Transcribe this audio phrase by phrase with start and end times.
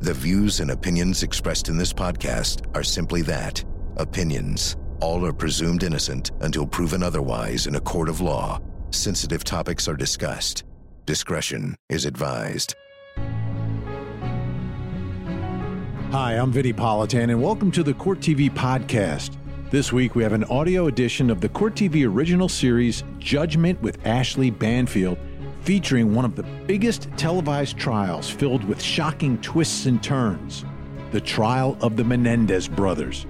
[0.00, 3.64] The views and opinions expressed in this podcast are simply that
[3.96, 4.76] opinions.
[5.00, 8.60] All are presumed innocent until proven otherwise in a court of law.
[8.92, 10.62] Sensitive topics are discussed.
[11.04, 12.76] Discretion is advised.
[16.12, 19.36] Hi, I'm Vinnie Politan, and welcome to the Court TV podcast.
[19.72, 24.06] This week, we have an audio edition of the Court TV original series, Judgment with
[24.06, 25.18] Ashley Banfield,
[25.62, 30.64] featuring one of the biggest televised trials filled with shocking twists and turns
[31.10, 33.26] the trial of the Menendez brothers.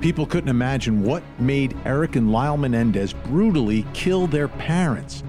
[0.00, 5.22] People couldn't imagine what made Eric and Lyle Menendez brutally kill their parents.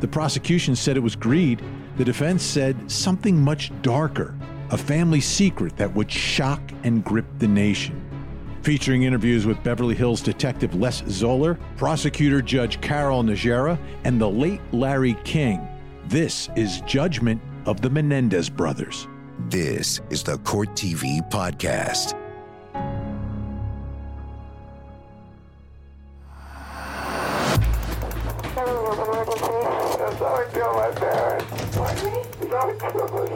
[0.00, 1.62] The prosecution said it was greed.
[1.96, 4.34] The defense said something much darker
[4.70, 8.00] a family secret that would shock and grip the nation.
[8.62, 14.60] Featuring interviews with Beverly Hills Detective Les Zoller, prosecutor Judge Carol Najera, and the late
[14.70, 15.66] Larry King.
[16.10, 19.06] This is Judgment of the Menendez Brothers.
[19.48, 22.16] This is the Court TV podcast.
[30.18, 31.46] Someone killed my parents.
[31.72, 33.30] Someone killed my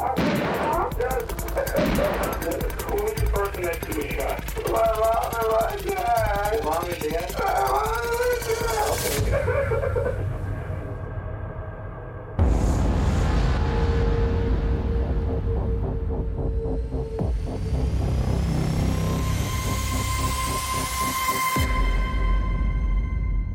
[0.00, 0.47] Are you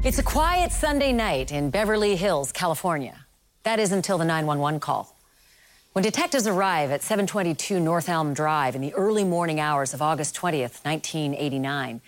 [0.05, 3.25] It's a quiet Sunday night in Beverly Hills, California.
[3.63, 5.15] That is until the 911 call.
[5.93, 10.35] When detectives arrive at 722 North Elm Drive in the early morning hours of August
[10.35, 12.01] 20th, 1989,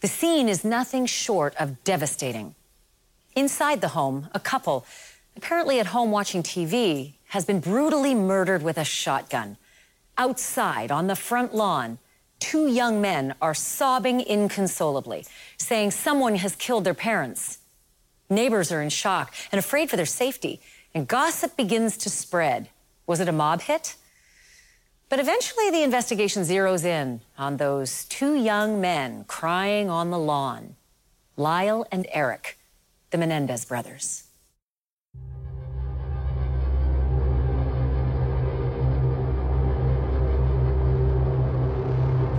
[0.00, 2.54] the scene is nothing short of devastating.
[3.34, 4.86] Inside the home, a couple,
[5.36, 9.56] apparently at home watching TV, has been brutally murdered with a shotgun.
[10.16, 11.98] Outside, on the front lawn,
[12.38, 15.26] two young men are sobbing inconsolably,
[15.58, 17.58] saying someone has killed their parents.
[18.30, 20.60] Neighbors are in shock and afraid for their safety,
[20.94, 22.68] and gossip begins to spread.
[23.06, 23.96] Was it a mob hit?
[25.10, 30.76] But eventually, the investigation zeroes in on those two young men crying on the lawn
[31.36, 32.58] Lyle and Eric,
[33.10, 34.24] the Menendez brothers.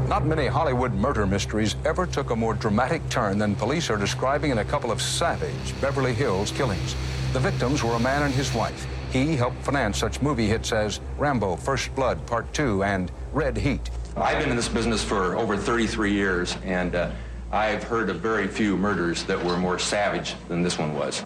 [0.07, 4.49] Not many Hollywood murder mysteries ever took a more dramatic turn than police are describing
[4.49, 6.95] in a couple of savage Beverly Hills killings.
[7.33, 8.87] The victims were a man and his wife.
[9.15, 13.89] He helped finance such movie hits as Rambo, First Blood, Part 2, and Red Heat.
[14.17, 17.11] I've been in this business for over 33 years, and uh,
[17.49, 21.23] I've heard of very few murders that were more savage than this one was.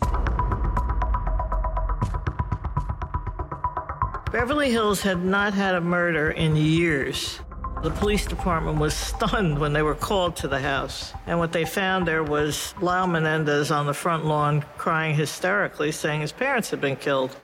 [4.32, 7.40] Beverly Hills had not had a murder in years.
[7.82, 11.12] The police department was stunned when they were called to the house.
[11.26, 16.22] And what they found there was Lyle Menendez on the front lawn crying hysterically, saying
[16.22, 17.36] his parents had been killed.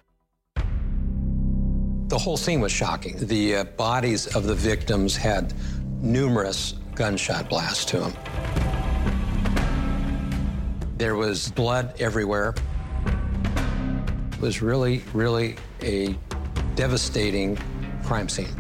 [2.07, 3.17] The whole scene was shocking.
[3.17, 5.55] The uh, bodies of the victims had
[6.03, 8.13] numerous gunshot blasts to them.
[10.97, 12.53] There was blood everywhere.
[14.33, 16.15] It was really, really a
[16.75, 17.57] devastating
[18.03, 18.53] crime scene.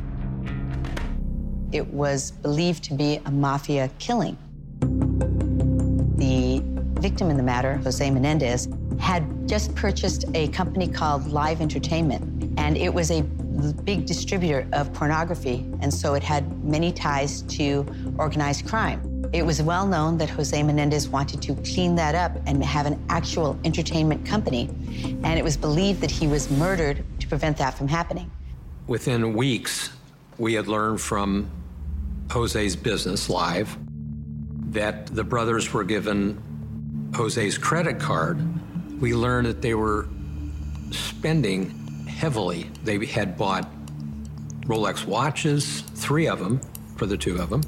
[1.71, 4.39] It was believed to be a mafia killing.
[6.17, 6.63] The
[6.99, 8.67] victim in the matter, Jose Menendez,
[8.99, 13.21] had just purchased a company called Live Entertainment, and it was a
[13.83, 17.85] big distributor of pornography, and so it had many ties to
[18.17, 19.29] organized crime.
[19.33, 23.03] It was well known that Jose Menendez wanted to clean that up and have an
[23.09, 24.69] actual entertainment company,
[25.23, 28.31] and it was believed that he was murdered to prevent that from happening.
[28.87, 29.89] Within weeks,
[30.37, 31.49] we had learned from
[32.31, 33.77] Jose's business, Live,
[34.71, 38.39] that the brothers were given Jose's credit card.
[39.01, 40.07] We learned that they were
[40.91, 41.84] spending
[42.15, 42.69] heavily.
[42.83, 43.69] They had bought
[44.61, 46.59] Rolex watches, three of them
[46.95, 47.61] for the two of them.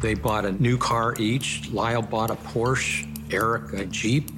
[0.00, 1.70] They bought a new car each.
[1.70, 4.30] Lyle bought a Porsche, Eric a Jeep.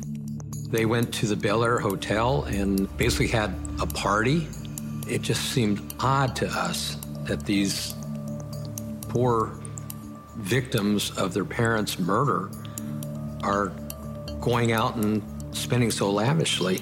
[0.69, 4.49] They went to the Bel Air Hotel and basically had a party.
[5.09, 7.95] It just seemed odd to us that these
[9.09, 9.53] poor
[10.37, 12.51] victims of their parents' murder
[13.43, 13.73] are
[14.41, 15.23] going out and
[15.53, 16.81] spending so lavishly.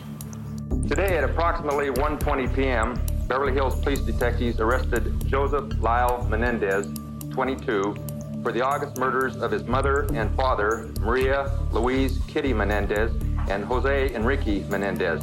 [0.88, 6.88] Today at approximately 1:20 p.m., Beverly Hills police detectives arrested Joseph Lyle Menendez,
[7.30, 7.94] 22,
[8.42, 13.12] for the August murders of his mother and father, Maria Louise Kitty Menendez
[13.50, 15.22] and Jose Enrique Menendez.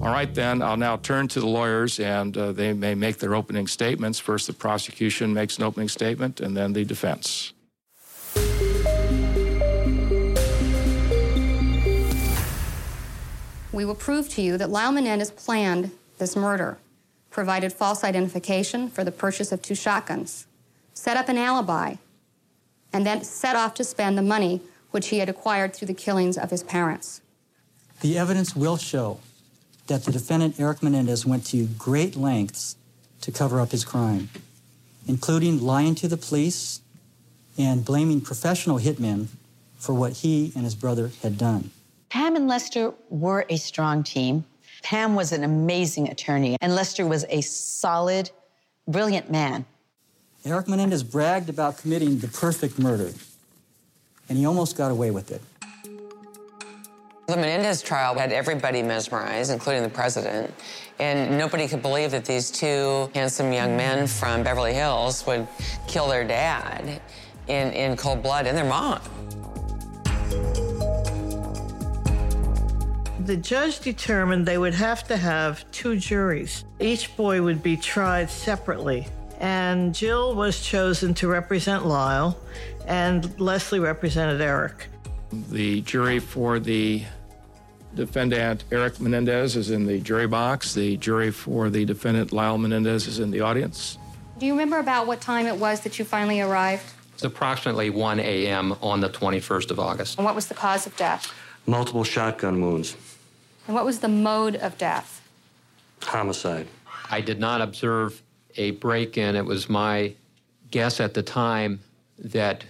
[0.00, 3.34] All right, then, I'll now turn to the lawyers and uh, they may make their
[3.34, 4.20] opening statements.
[4.20, 7.54] First, the prosecution makes an opening statement and then the defense.
[13.72, 16.78] We will prove to you that Lyle Menendez planned this murder,
[17.30, 20.46] provided false identification for the purchase of two shotguns,
[20.92, 21.94] set up an alibi,
[22.92, 26.36] and then set off to spend the money which he had acquired through the killings
[26.36, 27.20] of his parents.
[28.00, 29.20] The evidence will show
[29.86, 32.76] that the defendant, Eric Menendez, went to great lengths
[33.20, 34.30] to cover up his crime,
[35.06, 36.80] including lying to the police
[37.56, 39.28] and blaming professional hitmen
[39.78, 41.70] for what he and his brother had done.
[42.10, 44.44] Pam and Lester were a strong team.
[44.82, 48.30] Pam was an amazing attorney, and Lester was a solid,
[48.88, 49.64] brilliant man.
[50.44, 53.12] Eric Menendez bragged about committing the perfect murder,
[54.28, 55.40] and he almost got away with it.
[57.28, 60.52] The Menendez trial had everybody mesmerized, including the president,
[60.98, 65.46] and nobody could believe that these two handsome young men from Beverly Hills would
[65.86, 67.00] kill their dad
[67.46, 69.00] in, in cold blood and their mom.
[73.30, 76.64] The judge determined they would have to have two juries.
[76.80, 79.06] Each boy would be tried separately.
[79.38, 82.36] And Jill was chosen to represent Lyle,
[82.88, 84.88] and Leslie represented Eric.
[85.52, 87.04] The jury for the
[87.94, 90.74] defendant Eric Menendez is in the jury box.
[90.74, 93.96] The jury for the defendant Lyle Menendez is in the audience.
[94.38, 96.92] Do you remember about what time it was that you finally arrived?
[97.14, 98.74] It's approximately 1 a.m.
[98.82, 100.18] on the 21st of August.
[100.18, 101.32] And what was the cause of death?
[101.64, 102.96] Multiple shotgun wounds.
[103.70, 105.22] And what was the mode of death?
[106.02, 106.66] Homicide.
[107.08, 108.20] I did not observe
[108.56, 109.36] a break in.
[109.36, 110.14] It was my
[110.72, 111.78] guess at the time
[112.18, 112.64] that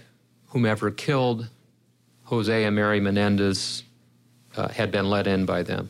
[0.49, 1.47] whomever killed
[2.25, 3.81] Jose and Mary Menendez
[4.55, 5.89] uh, had been let in by them.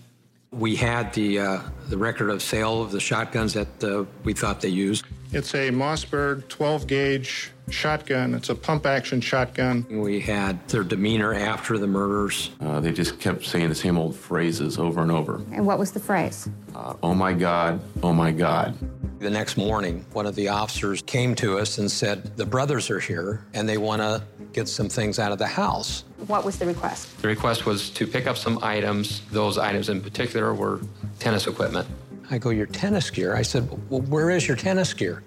[0.50, 4.62] We had the, uh, the record of sale of the shotguns that uh, we thought
[4.62, 5.04] they used.
[5.34, 8.34] It's a Mossberg 12 gauge shotgun.
[8.34, 9.86] It's a pump action shotgun.
[9.90, 12.52] We had their demeanor after the murders.
[12.60, 15.42] Uh, they just kept saying the same old phrases over and over.
[15.52, 16.50] And what was the phrase?
[16.76, 18.78] Uh, oh my God, oh my God.
[19.20, 23.00] The next morning, one of the officers came to us and said, The brothers are
[23.00, 26.04] here and they want to get some things out of the house.
[26.28, 27.22] What was the request?
[27.22, 29.22] The request was to pick up some items.
[29.32, 30.82] Those items in particular were
[31.20, 31.88] tennis equipment.
[32.32, 33.36] I go, Your tennis gear?
[33.36, 35.22] I said, Well, where is your tennis gear?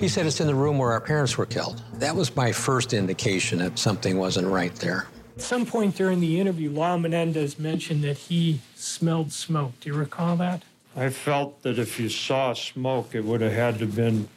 [0.00, 1.82] He said, It's in the room where our parents were killed.
[1.92, 5.06] That was my first indication that something wasn't right there.
[5.36, 9.78] At some point during the interview, Lyle Menendez mentioned that he smelled smoke.
[9.80, 10.62] Do you recall that?
[10.96, 14.28] I felt that if you saw smoke, it would have had to have been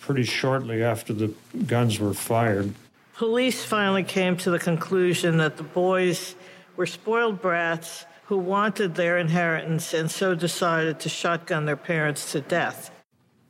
[0.00, 1.32] pretty shortly after the
[1.64, 2.74] guns were fired.
[3.14, 6.34] Police finally came to the conclusion that the boys
[6.76, 12.40] were spoiled brats who wanted their inheritance and so decided to shotgun their parents to
[12.40, 12.90] death.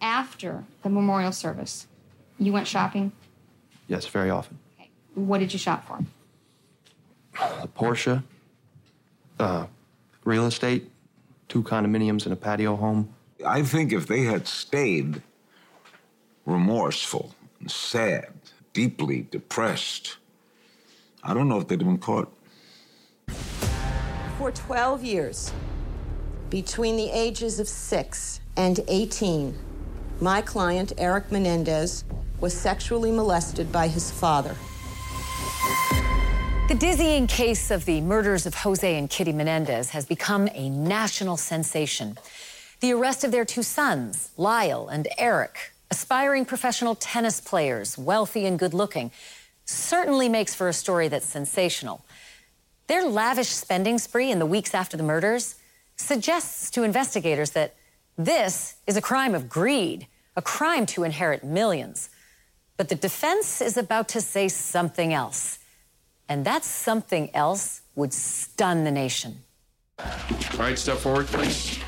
[0.04, 1.86] After the memorial service,
[2.38, 3.10] you went shopping?
[3.88, 4.58] Yes, very often.
[5.14, 5.98] What did you shop for?
[7.40, 8.22] A Porsche,
[9.40, 9.64] uh,
[10.24, 10.90] real estate,
[11.48, 13.14] two condominiums and a patio home.
[13.46, 15.22] I think if they had stayed
[16.44, 18.30] remorseful and sad,
[18.74, 20.18] deeply depressed,
[21.22, 22.30] I don't know if they'd have been caught.
[24.36, 25.50] For 12 years,
[26.50, 29.54] between the ages of 6 and 18,
[30.20, 32.04] my client, Eric Menendez,
[32.40, 34.54] was sexually molested by his father.
[36.68, 41.36] The dizzying case of the murders of Jose and Kitty Menendez has become a national
[41.36, 42.16] sensation.
[42.80, 48.58] The arrest of their two sons, Lyle and Eric, aspiring professional tennis players, wealthy and
[48.58, 49.10] good looking,
[49.66, 52.04] certainly makes for a story that's sensational.
[52.86, 55.56] Their lavish spending spree in the weeks after the murders
[55.96, 57.74] suggests to investigators that
[58.16, 60.06] this is a crime of greed,
[60.36, 62.10] a crime to inherit millions.
[62.76, 65.58] But the defense is about to say something else.
[66.28, 69.42] And that something else would stun the nation.
[69.98, 70.06] All
[70.58, 71.78] right, step forward, please.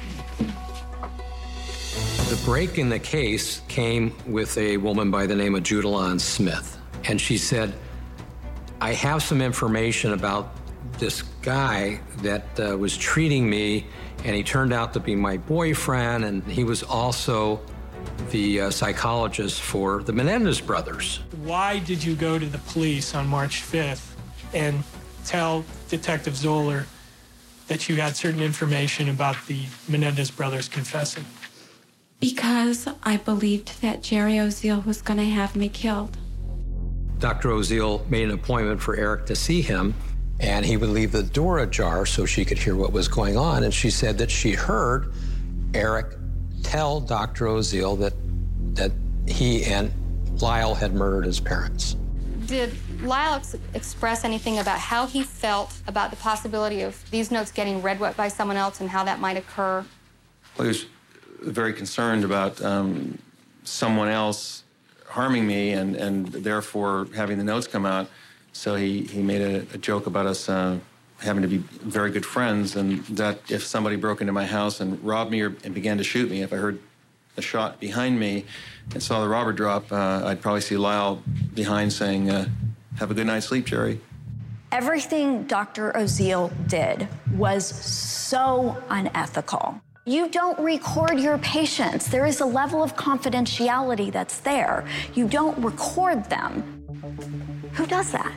[2.29, 6.77] The break in the case came with a woman by the name of Judalon Smyth.
[7.05, 7.73] And she said,
[8.81, 10.55] I have some information about
[10.99, 13.87] this guy that uh, was treating me,
[14.25, 17.61] and he turned out to be my boyfriend, and he was also
[18.31, 21.21] the uh, psychologist for the Menendez brothers.
[21.43, 24.15] Why did you go to the police on March 5th
[24.53, 24.83] and
[25.25, 26.87] tell Detective Zoller
[27.69, 31.25] that you had certain information about the Menendez brothers confessing?
[32.21, 36.17] Because I believed that Jerry Oziel was going to have me killed.
[37.19, 37.51] Dr.
[37.51, 39.95] Oziel made an appointment for Eric to see him,
[40.41, 43.65] and he would leave the door ajar so she could hear what was going on.
[43.65, 45.13] And she said that she heard
[45.75, 46.17] Eric
[46.63, 47.47] tell Dr.
[47.47, 48.15] Oziel that
[48.75, 48.93] that
[49.27, 49.91] he and
[50.41, 51.97] Lyle had murdered his parents.
[52.45, 57.51] Did Lyle ex- express anything about how he felt about the possibility of these notes
[57.51, 59.85] getting read by someone else and how that might occur?
[60.57, 60.87] Well, he was
[61.41, 63.19] very concerned about um,
[63.65, 64.63] someone else
[65.09, 68.09] harming me and, and therefore having the notes come out.
[68.57, 70.79] So he, he made a, a joke about us uh,
[71.19, 75.03] having to be very good friends and that if somebody broke into my house and
[75.05, 76.81] robbed me or, and began to shoot me, if I heard
[77.37, 78.47] a shot behind me
[78.95, 81.23] and saw the robber drop, uh, I'd probably see Lyle
[81.55, 82.49] behind saying, uh,
[82.99, 84.01] have a good night's sleep, Jerry.
[84.73, 85.93] Everything Dr.
[85.93, 89.81] Oziel did was so unethical.
[90.07, 92.09] You don't record your patients.
[92.09, 94.87] There is a level of confidentiality that's there.
[95.15, 96.86] You don't record them.
[97.75, 98.33] Who does that?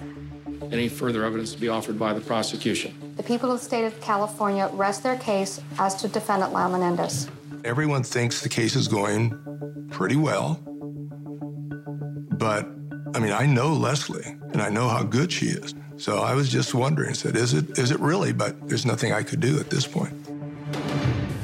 [0.72, 3.14] Any further evidence to be offered by the prosecution?
[3.16, 7.28] The people of the state of California rest their case as to defendant Lyle Menendez.
[7.66, 10.60] Everyone thinks the case is going pretty well.
[12.40, 12.66] But
[13.16, 15.74] I mean, I know Leslie and I know how good she is.
[15.98, 18.32] So I was just wondering, said, is it is it really?
[18.32, 20.14] But there's nothing I could do at this point.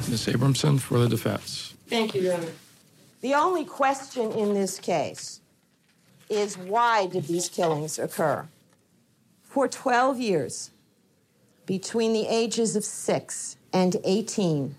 [0.08, 0.26] Ms.
[0.26, 1.74] Abramson for the defense.
[1.88, 2.46] Thank you, Your Honor.
[3.20, 5.40] The only question in this case
[6.28, 8.48] is why did these killings occur?
[9.42, 10.70] For 12 years,
[11.64, 14.74] between the ages of 6 and 18,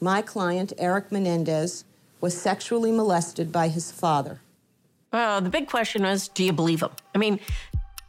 [0.00, 1.84] my client, Eric Menendez,
[2.20, 4.40] was sexually molested by his father.
[5.12, 6.90] Well, the big question is do you believe him?
[7.14, 7.40] I mean,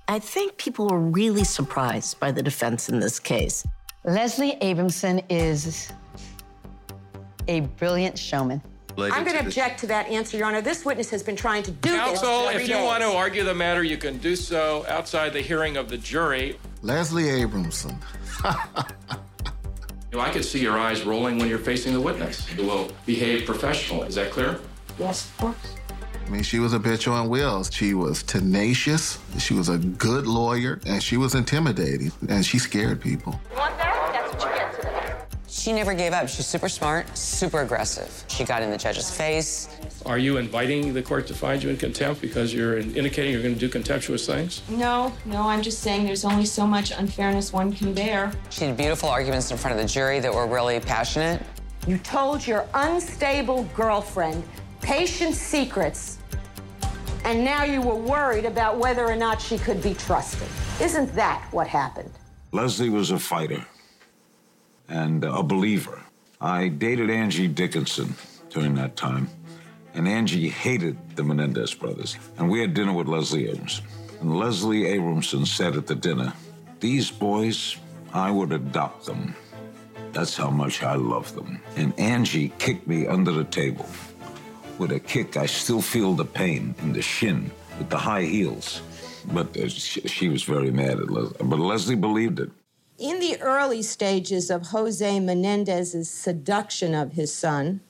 [0.07, 3.65] I think people were really surprised by the defense in this case.
[4.03, 5.91] Leslie Abramson is
[7.47, 8.61] a brilliant showman.
[8.97, 10.61] I'm going to object to that answer, Your Honor.
[10.61, 12.63] This witness has been trying to do Counsel, this.
[12.63, 15.89] if you want to argue the matter, you can do so outside the hearing of
[15.89, 16.57] the jury.
[16.81, 17.95] Leslie Abramson.
[20.11, 22.45] You know, I could see your eyes rolling when you're facing the witness.
[22.57, 24.09] You will behave professionally.
[24.09, 24.59] Is that clear?
[24.99, 25.75] Yes, of course.
[26.25, 27.69] I mean, she was a bitch on wheels.
[27.73, 29.19] She was tenacious.
[29.39, 33.39] She was a good lawyer, and she was intimidating, and she scared people.
[33.55, 33.90] Want that?
[33.90, 33.90] What you get today.
[35.61, 36.27] She never gave up.
[36.27, 38.23] She's super smart, super aggressive.
[38.27, 39.69] She got in the judge's face.
[40.07, 43.53] Are you inviting the court to find you in contempt because you're indicating you're going
[43.53, 44.63] to do contemptuous things?
[44.69, 48.31] No, no, I'm just saying there's only so much unfairness one can bear.
[48.49, 51.43] She had beautiful arguments in front of the jury that were really passionate.
[51.85, 54.43] You told your unstable girlfriend
[54.81, 56.17] patient secrets,
[57.23, 60.47] and now you were worried about whether or not she could be trusted.
[60.81, 62.09] Isn't that what happened?
[62.51, 63.63] Leslie was a fighter
[64.91, 65.99] and a believer.
[66.41, 68.15] I dated Angie Dickinson
[68.49, 69.29] during that time,
[69.93, 72.17] and Angie hated the Menendez brothers.
[72.37, 73.83] And we had dinner with Leslie Abramson.
[74.19, 76.33] And Leslie Abramson said at the dinner,
[76.79, 77.77] These boys,
[78.13, 79.33] I would adopt them.
[80.11, 81.61] That's how much I love them.
[81.77, 83.87] And Angie kicked me under the table.
[84.77, 88.81] With a kick, I still feel the pain in the shin with the high heels.
[89.31, 91.37] But uh, she was very mad at Leslie.
[91.39, 92.51] But Leslie believed it.
[93.01, 97.81] In the early stages of Jose Menendez's seduction of his son,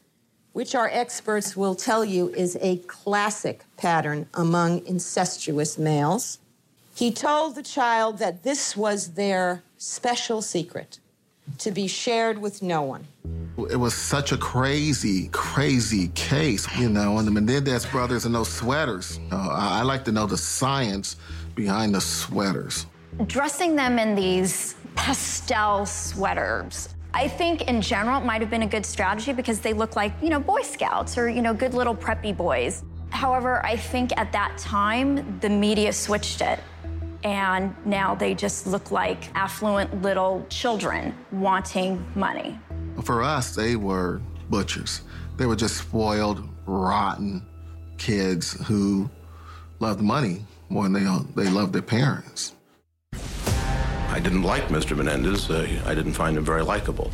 [0.54, 6.40] which our experts will tell you is a classic pattern among incestuous males,
[6.96, 11.00] he told the child that this was their special secret
[11.58, 13.06] to be shared with no one.
[13.70, 18.50] It was such a crazy, crazy case, you know, and the Menendez brothers and those
[18.50, 19.20] sweaters.
[19.30, 21.18] Uh, I, I like to know the science
[21.54, 22.86] behind the sweaters.
[23.28, 26.90] Dressing them in these pastel sweaters.
[27.14, 30.14] I think in general it might have been a good strategy because they look like,
[30.22, 32.84] you know, Boy Scouts or, you know, good little preppy boys.
[33.10, 36.60] However, I think at that time the media switched it.
[37.24, 42.60] And now they just look like affluent little children wanting money.
[43.04, 45.02] For us, they were butchers.
[45.38, 47.46] They were just spoiled, rotten
[47.98, 49.10] kids who
[49.80, 52.54] loved money more than they, they loved their parents.
[54.12, 54.96] I didn't like Mr.
[54.96, 55.50] Menendez.
[55.50, 57.10] Uh, I didn't find him very likable.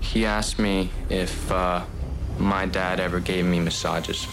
[0.00, 1.84] He asked me if uh,
[2.38, 4.26] my dad ever gave me massages.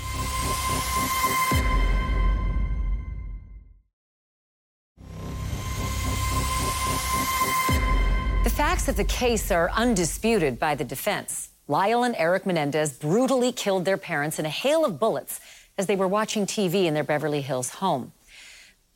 [8.44, 11.50] The facts of the case are undisputed by the defense.
[11.68, 15.40] Lyle and Eric Menendez brutally killed their parents in a hail of bullets
[15.78, 18.12] as they were watching TV in their Beverly Hills home.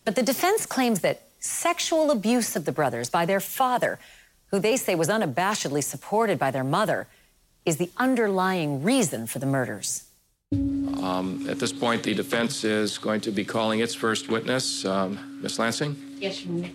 [0.06, 4.00] But the defense claims that sexual abuse of the brothers by their father,
[4.48, 7.08] who they say was unabashedly supported by their mother,
[7.66, 10.06] is the underlying reason for the murders.
[10.54, 15.40] Um, at this point, the defense is going to be calling its first witness, um,
[15.42, 15.60] Ms.
[15.60, 15.96] Lansing.
[16.20, 16.70] Yes, Your Honor.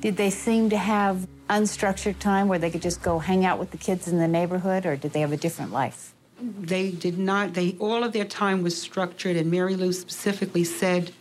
[0.00, 3.70] Did they seem to have unstructured time where they could just go hang out with
[3.70, 6.14] the kids in the neighborhood, or did they have a different life?
[6.40, 11.12] They did not, they, all of their time was structured, and Mary Lou specifically said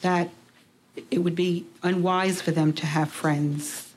[0.00, 0.30] that
[1.10, 3.94] it would be unwise for them to have friends.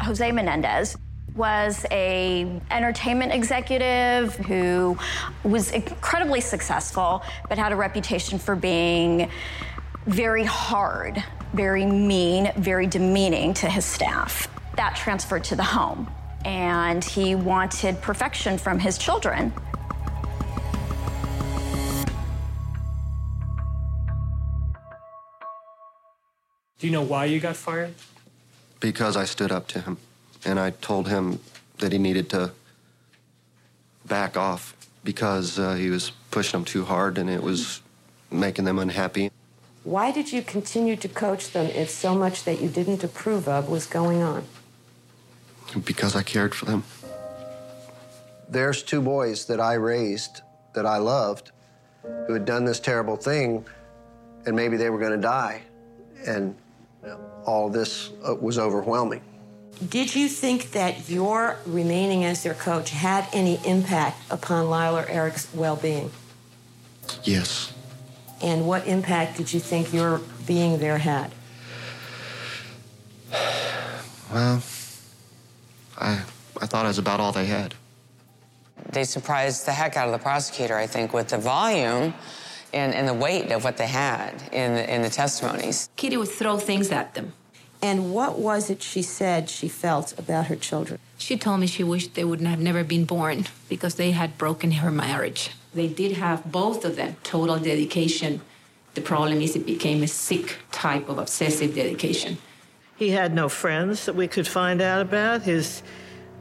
[0.00, 0.96] Jose Menendez
[1.34, 4.98] was a entertainment executive who
[5.44, 9.30] was incredibly successful but had a reputation for being
[10.06, 11.22] very hard,
[11.54, 14.48] very mean, very demeaning to his staff.
[14.76, 16.10] That transferred to the home
[16.44, 19.52] and he wanted perfection from his children.
[26.82, 27.94] Do you know why you got fired?
[28.80, 29.98] Because I stood up to him
[30.44, 31.38] and I told him
[31.78, 32.50] that he needed to
[34.04, 34.74] back off
[35.04, 37.82] because uh, he was pushing them too hard and it was
[38.32, 39.30] making them unhappy.
[39.84, 43.68] Why did you continue to coach them if so much that you didn't approve of
[43.68, 44.42] was going on?
[45.84, 46.82] Because I cared for them.
[48.48, 50.40] There's two boys that I raised,
[50.74, 51.52] that I loved,
[52.26, 53.64] who had done this terrible thing,
[54.46, 55.62] and maybe they were going to die.
[56.26, 56.56] And you know,
[57.44, 59.22] all this uh, was overwhelming.
[59.88, 65.08] Did you think that your remaining as their coach had any impact upon Lyle or
[65.08, 66.10] Eric's well being?
[67.24, 67.72] Yes.
[68.40, 71.32] And what impact did you think your being there had?
[74.32, 74.62] Well,
[75.98, 76.22] I,
[76.60, 77.74] I thought it was about all they had.
[78.90, 82.14] They surprised the heck out of the prosecutor, I think, with the volume
[82.72, 85.88] and, and the weight of what they had in the, in the testimonies.
[85.96, 87.32] Kitty would throw things at them.
[87.82, 91.00] And what was it she said she felt about her children?
[91.18, 94.72] She told me she wished they would have never been born because they had broken
[94.72, 95.50] her marriage.
[95.74, 98.40] They did have both of them total dedication.
[98.94, 102.38] The problem is it became a sick type of obsessive dedication.
[102.96, 105.42] He had no friends that we could find out about.
[105.42, 105.82] His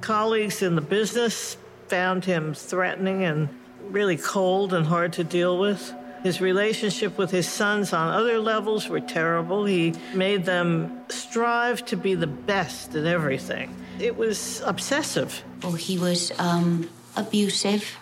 [0.01, 3.49] colleagues in the business found him threatening and
[3.89, 5.93] really cold and hard to deal with.
[6.23, 9.65] His relationship with his sons on other levels were terrible.
[9.65, 13.75] He made them strive to be the best in everything.
[13.99, 15.43] It was obsessive.
[15.63, 17.97] Oh, he was um, abusive,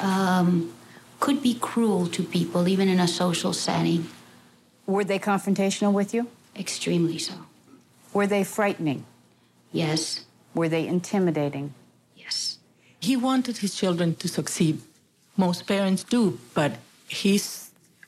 [0.00, 0.72] um,
[1.18, 4.06] could be cruel to people, even in a social setting.
[4.86, 6.28] Were they confrontational with you?
[6.56, 7.34] Extremely so.
[8.12, 9.04] Were they frightening?
[9.72, 10.24] Yes.
[10.54, 11.74] Were they intimidating?
[12.16, 12.58] Yes.
[13.00, 14.80] He wanted his children to succeed.
[15.36, 16.76] Most parents do, but
[17.08, 17.40] he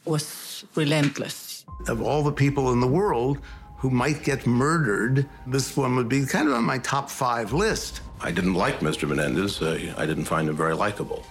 [0.04, 1.64] was relentless.
[1.86, 3.38] Of all the people in the world
[3.76, 8.00] who might get murdered, this one would be kind of on my top five list.
[8.20, 9.08] I didn't like Mr.
[9.08, 9.62] Menendez.
[9.62, 11.24] Uh, I didn't find him very likable.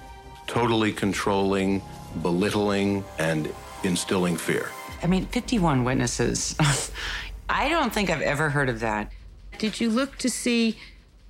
[0.48, 1.82] Totally controlling,
[2.22, 3.54] belittling, and
[3.84, 4.70] instilling fear.
[5.04, 6.56] I mean, 51 witnesses.
[7.50, 9.12] I don't think I've ever heard of that.
[9.58, 10.78] Did you look to see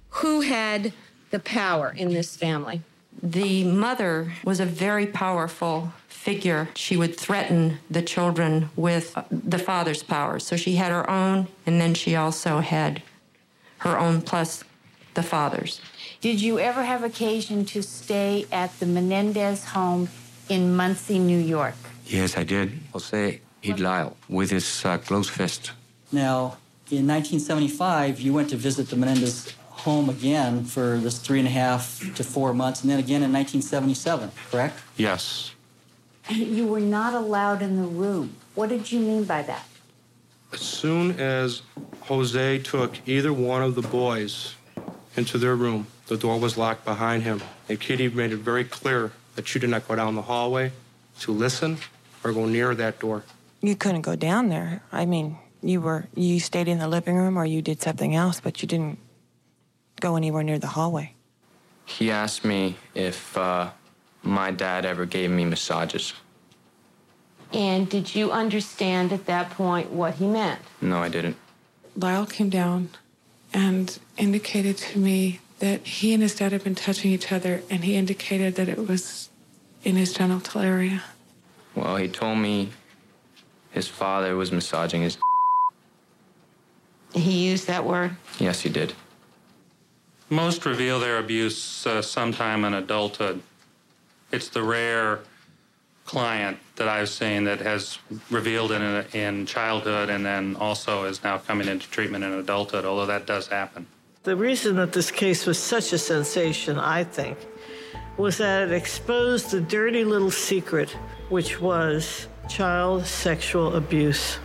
[0.10, 0.93] who had
[1.32, 2.82] the power in this family?
[3.22, 6.70] The mother was a very powerful figure.
[6.76, 10.40] She would threaten the children with the father's power.
[10.40, 13.02] So she had her own, and then she also had
[13.80, 14.64] her own plus
[15.14, 15.82] the father's.
[16.22, 20.10] Did you ever have occasion to stay at the Menendez home
[20.50, 21.76] in Muncie, New York?
[22.06, 22.80] Yes, I did.
[22.94, 25.72] Jose hit Lyle with his uh, closed fist.
[26.12, 26.58] Now,
[26.90, 31.52] in 1975, you went to visit the Menendez home again for this three and a
[31.52, 34.80] half to four months, and then again in 1977, correct?
[34.96, 35.54] Yes.
[36.30, 38.36] You were not allowed in the room.
[38.56, 39.66] What did you mean by that?
[40.52, 41.62] As soon as
[42.02, 44.56] Jose took either one of the boys
[45.16, 47.42] into their room, the door was locked behind him.
[47.70, 50.72] And Kitty made it very clear that you did not go down the hallway
[51.20, 51.78] to listen
[52.24, 53.24] or go near that door.
[53.62, 54.84] You couldn't go down there.
[54.92, 58.40] I mean, you were you stayed in the living room or you did something else,
[58.40, 59.00] but you didn't
[60.00, 61.14] go anywhere near the hallway.
[61.86, 63.72] He asked me if uh,
[64.24, 66.14] my dad ever gave me massages.
[67.54, 70.60] And did you understand at that point what he meant?
[70.82, 71.38] No, I didn't.
[71.96, 72.90] Lyle came down
[73.54, 77.84] and indicated to me that he and his dad had been touching each other, and
[77.84, 79.30] he indicated that it was
[79.84, 81.04] in his genital area.
[81.74, 82.70] Well, he told me
[83.72, 85.18] his father was massaging his.
[87.14, 88.16] He used that word?
[88.40, 88.94] Yes, he did.
[90.30, 93.42] Most reveal their abuse uh, sometime in adulthood.
[94.32, 95.20] It's the rare
[96.06, 101.38] client that I've seen that has revealed in, in childhood and then also is now
[101.38, 103.86] coming into treatment in adulthood, although that does happen.
[104.24, 107.38] The reason that this case was such a sensation, I think,
[108.18, 110.90] was that it exposed the dirty little secret,
[111.30, 114.40] which was child sexual abuse.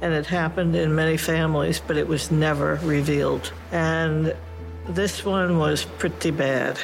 [0.00, 3.52] And it happened in many families, but it was never revealed.
[3.72, 4.34] And
[4.88, 6.78] this one was pretty bad.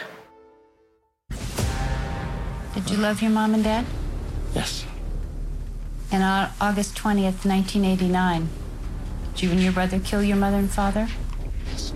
[2.74, 3.86] Did you love your mom and dad?
[4.54, 4.84] Yes.
[6.12, 8.48] And on August 20th, 1989,
[9.34, 11.08] did you and your brother kill your mother and father?
[11.70, 11.90] Yes.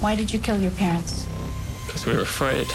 [0.00, 1.26] Why did you kill your parents?
[1.86, 2.66] Because we were afraid.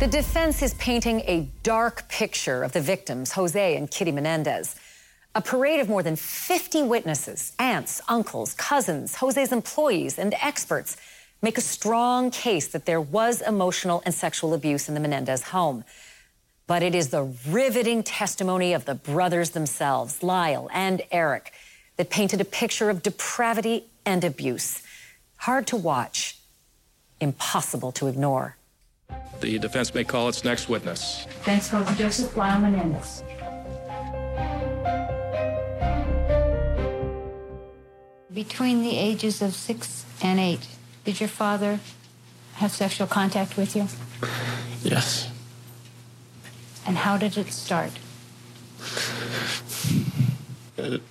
[0.00, 4.76] The defense is painting a dark picture of the victims, Jose and Kitty Menendez.
[5.38, 10.96] A parade of more than 50 witnesses, aunts, uncles, cousins, Jose's employees, and experts
[11.42, 15.84] make a strong case that there was emotional and sexual abuse in the Menendez home.
[16.66, 21.52] But it is the riveting testimony of the brothers themselves, Lyle and Eric,
[21.98, 24.82] that painted a picture of depravity and abuse.
[25.36, 26.36] Hard to watch,
[27.20, 28.56] impossible to ignore.
[29.38, 31.26] The defense may call its next witness.
[31.26, 33.22] Defense calls Joseph Lyle Menendez.
[38.32, 40.66] Between the ages of six and eight,
[41.04, 41.80] did your father
[42.54, 43.86] have sexual contact with you?
[44.82, 45.30] Yes.
[46.86, 47.92] And how did it start?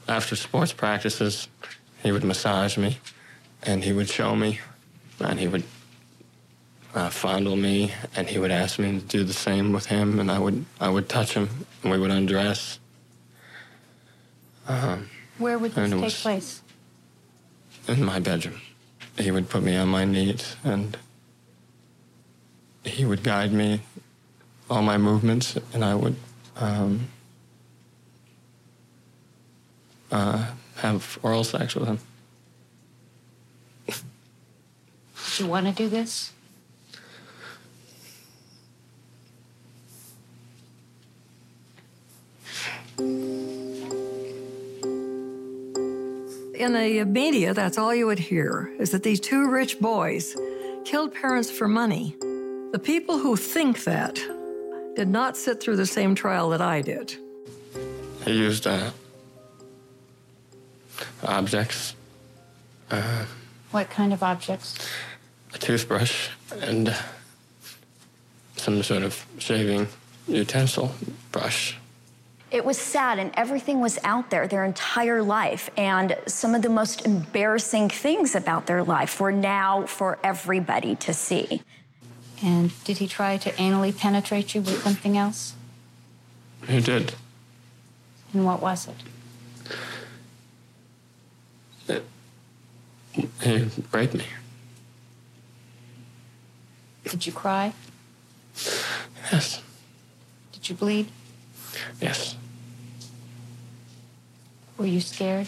[0.08, 1.48] After sports practices,
[2.04, 2.98] he would massage me,
[3.64, 4.60] and he would show me,
[5.20, 5.64] and he would
[6.94, 10.32] uh, fondle me, and he would ask me to do the same with him, and
[10.32, 11.50] I would I would touch him,
[11.82, 12.80] and we would undress.
[14.68, 16.62] Um, Where would this take was- place?
[17.88, 18.62] In my bedroom.
[19.18, 20.98] He would put me on my knees and
[22.84, 23.82] he would guide me
[24.70, 26.16] all my movements and I would
[26.58, 27.08] um,
[30.12, 32.00] uh, have oral sex with him.
[33.88, 36.32] Did you want to do this?
[46.58, 50.36] In the media, that's all you would hear is that these two rich boys
[50.86, 52.16] killed parents for money.
[52.72, 54.16] The people who think that
[54.96, 57.16] did not sit through the same trial that I did.
[58.26, 58.90] He used uh,
[61.24, 61.94] objects,
[62.90, 63.26] uh,
[63.70, 64.76] What kind of objects?
[65.54, 66.30] a toothbrush,
[66.62, 66.96] and
[68.56, 69.88] some sort of shaving
[70.28, 70.92] utensil
[71.32, 71.78] brush.
[72.50, 75.70] It was sad, and everything was out there their entire life.
[75.76, 81.14] And some of the most embarrassing things about their life were now for everybody to
[81.14, 81.62] see.
[82.42, 85.56] And did he try to anally penetrate you with something else?
[86.68, 87.16] He did.
[88.34, 88.96] And what was it?
[93.12, 93.28] He
[93.92, 94.26] raped me.
[97.06, 97.74] Did you cry?
[99.32, 99.64] Yes.
[100.52, 101.08] Did you bleed?
[102.02, 102.36] Yes.
[104.78, 105.48] Were you scared?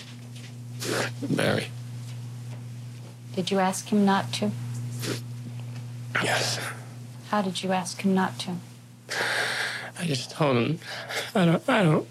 [1.21, 1.67] Very.
[3.35, 4.51] Did you ask him not to?
[6.23, 6.59] Yes.
[7.29, 8.55] How did you ask him not to?
[9.99, 10.79] I just told him,
[11.35, 12.07] I don't, I don't.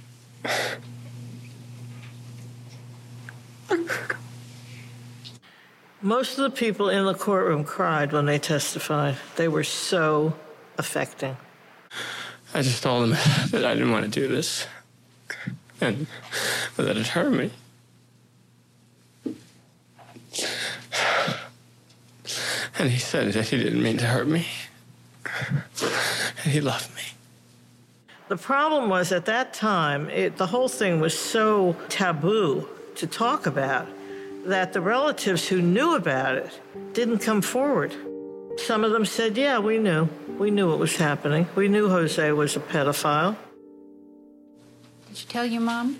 [6.01, 9.17] Most of the people in the courtroom cried when they testified.
[9.35, 10.35] They were so
[10.79, 11.37] affecting.
[12.55, 13.11] I just told him
[13.51, 14.67] that I didn't want to do this,
[15.81, 16.07] and
[16.77, 17.51] that it hurt me.
[22.79, 24.47] And he said that he didn't mean to hurt me,
[26.45, 27.03] and he loved me.
[28.29, 33.47] The problem was at that time, it, the whole thing was so taboo to talk
[33.47, 33.87] about
[34.45, 36.61] that the relatives who knew about it
[36.93, 37.95] didn't come forward.
[38.59, 40.09] Some of them said, Yeah, we knew.
[40.39, 41.47] We knew what was happening.
[41.55, 43.37] We knew Jose was a pedophile.
[45.09, 45.99] Did you tell your mom?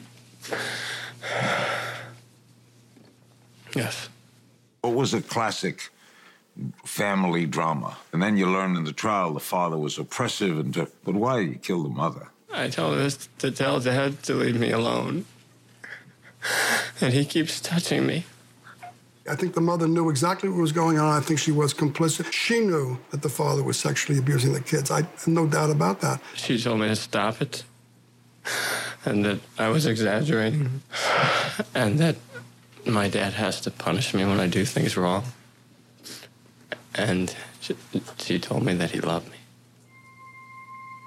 [3.75, 4.09] Yes.
[4.85, 5.91] It was a classic
[6.85, 7.97] family drama.
[8.13, 10.91] And then you learn in the trial the father was oppressive and tough.
[11.05, 12.29] But why did he kill the mother?
[12.53, 15.27] I told him to tell Dad to leave me alone,
[17.01, 18.25] and he keeps touching me.
[19.29, 21.17] I think the mother knew exactly what was going on.
[21.17, 22.33] I think she was complicit.
[22.33, 24.91] She knew that the father was sexually abusing the kids.
[24.91, 26.21] I have no doubt about that.
[26.35, 27.65] She told me to stop it,
[29.05, 30.83] and that I was exaggerating,
[31.75, 32.17] and that
[32.87, 35.25] my dad has to punish me when I do things wrong.
[36.95, 37.77] And she,
[38.19, 39.37] she told me that he loved me.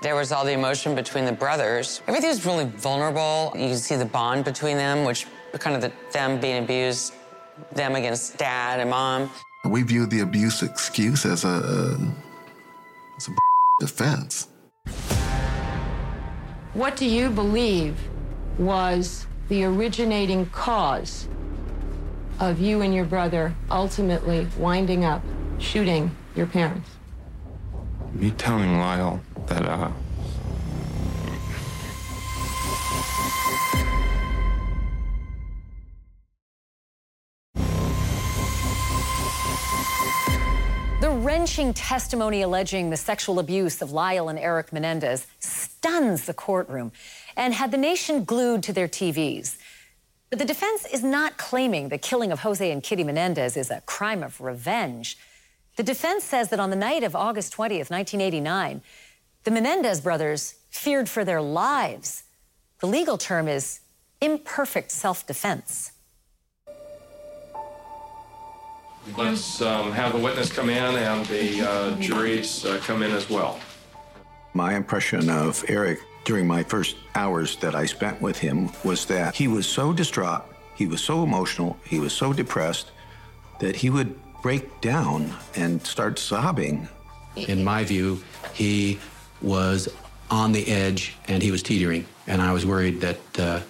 [0.04, 2.02] There was all the emotion between the brothers.
[2.08, 3.54] Everything was really vulnerable.
[3.56, 5.28] You could see the bond between them, which
[5.60, 7.14] kind of the, them being abused,
[7.74, 9.30] them against dad and mom.
[9.66, 11.98] We view the abuse excuse as a
[13.16, 13.32] It's a
[13.80, 14.48] defense.
[16.74, 17.98] What do you believe
[18.58, 21.28] was the originating cause
[22.40, 25.22] of you and your brother ultimately winding up
[25.60, 26.90] shooting your parents?
[28.14, 29.22] Me telling Lyle
[41.42, 46.92] wrenching testimony alleging the sexual abuse of Lyle and Eric Menendez stuns the courtroom
[47.36, 49.58] and had the nation glued to their TVs.
[50.30, 53.82] But the defense is not claiming the killing of Jose and Kitty Menendez is a
[53.88, 55.18] crime of revenge.
[55.78, 58.84] The defense says that on the night of August 20th, 1989,
[59.44, 62.22] the Menendez brothers feared for their lives.
[62.82, 63.80] The legal term is
[64.22, 65.92] imperfect self defense.
[69.18, 73.30] Let's um, have the witness come in and the uh, juries uh, come in as
[73.30, 73.60] well.
[74.54, 79.36] My impression of Eric during my first hours that I spent with him was that
[79.36, 80.44] he was so distraught,
[80.76, 82.92] he was so emotional, he was so depressed
[83.60, 86.88] that he would break down and start sobbing.
[87.36, 89.00] In my view, he
[89.42, 89.90] was
[90.30, 92.06] on the edge and he was teetering.
[92.28, 93.62] And I was worried that uh,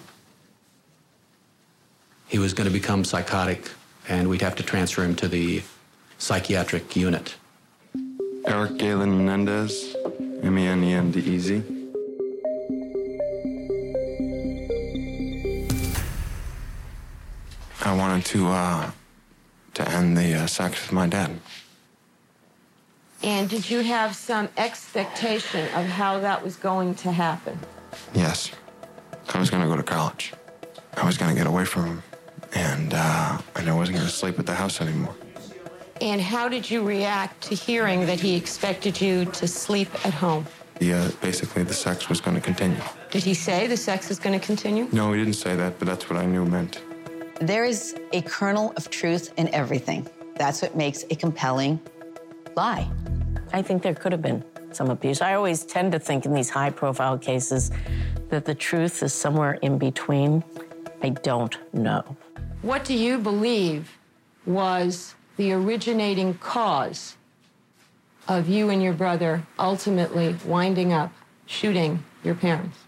[2.28, 3.70] he was going to become psychotic
[4.08, 5.62] and we'd have to transfer him to the
[6.18, 7.34] psychiatric unit.
[8.46, 9.94] Eric Galen Menendez,
[10.42, 11.62] M E N E N D E Z.
[17.84, 18.90] I wanted to, uh,
[19.74, 21.38] to end the uh, sex with my dad.
[23.22, 27.58] And did you have some expectation of how that was going to happen?
[28.14, 28.50] Yes.
[29.32, 30.32] I was going to go to college.
[30.96, 32.02] I was going to get away from him.
[32.54, 35.14] And, uh, and I wasn't going to sleep at the house anymore.
[36.00, 40.46] And how did you react to hearing that he expected you to sleep at home?
[40.80, 42.80] Yeah, basically the sex was going to continue.
[43.10, 44.88] Did he say the sex is going to continue?
[44.90, 46.82] No, he didn't say that, but that's what I knew meant.
[47.40, 50.08] There is a kernel of truth in everything.
[50.36, 51.80] That's what makes a compelling
[52.56, 52.90] lie.
[53.52, 55.20] I think there could have been some abuse.
[55.20, 57.70] I always tend to think in these high profile cases
[58.30, 60.42] that the truth is somewhere in between.
[61.02, 62.16] I don't know.
[62.62, 63.98] What do you believe
[64.46, 67.16] was the originating cause
[68.28, 71.12] of you and your brother ultimately winding up
[71.46, 72.78] shooting your parents?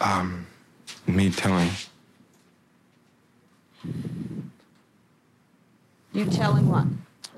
[0.00, 0.48] Um,
[1.06, 1.70] me telling.
[6.12, 6.86] You telling what?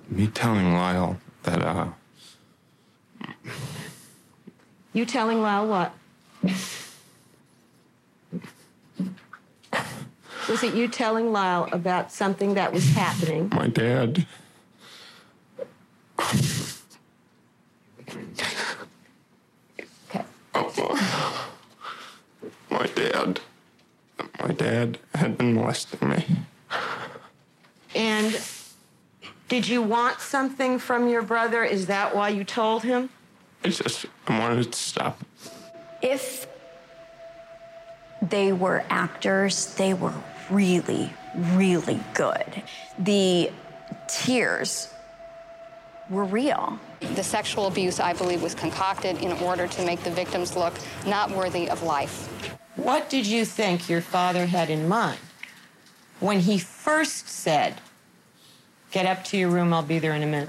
[0.09, 1.89] Me telling Lyle that, uh,
[4.95, 5.93] You telling Lyle what?
[10.49, 13.51] Was it you telling Lyle about something that was happening?
[13.53, 14.27] my dad.
[20.09, 20.25] Okay.
[20.55, 21.59] Oh,
[22.71, 23.41] my dad.
[24.41, 26.25] My dad had been molesting me.
[27.95, 28.41] And
[29.49, 31.65] did you want something from your brother?
[31.65, 33.11] Is that why you told him?
[33.65, 35.25] I just I wanted it to stop.
[36.03, 36.47] If
[38.23, 40.13] they were actors, they were
[40.51, 42.63] really, really good.
[42.99, 43.51] The
[44.09, 44.93] tears
[46.11, 46.79] were real.
[47.01, 50.75] The sexual abuse, I believe, was concocted in order to make the victims look
[51.07, 52.29] not worthy of life.
[52.77, 55.19] What did you think your father had in mind
[56.21, 57.81] when he first said,
[58.93, 60.49] Get up to your room, I'll be there in a minute?